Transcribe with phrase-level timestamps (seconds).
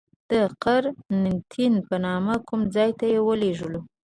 [0.29, 0.31] د
[0.63, 3.81] قرنتین په نامه کوم ځای ته یې ولیږلو.